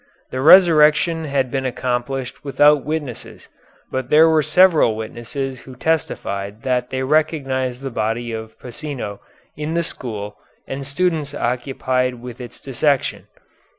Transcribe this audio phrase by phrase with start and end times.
[0.31, 3.49] The resurrection had been accomplished without witnesses,
[3.91, 9.19] but there were several witnesses who testified that they recognized the body of Pasino
[9.55, 10.37] in the school
[10.67, 13.27] and students occupied with its dissection.